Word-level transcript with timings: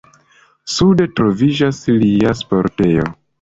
Sude 0.75 1.05
troviĝas 1.19 1.83
lia 1.99 2.33
sportejo. 2.41 3.07